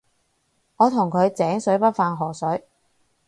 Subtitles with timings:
[0.77, 2.65] 我同佢井水不犯河水